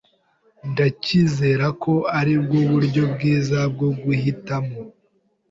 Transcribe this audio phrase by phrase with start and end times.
[0.71, 4.79] Ndacyizera ko aribwo buryo bwiza bwo guhitamo.